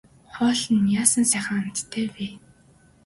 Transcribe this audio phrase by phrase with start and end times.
[0.33, 2.27] Хоол нь яасан сайхан амттай вэ.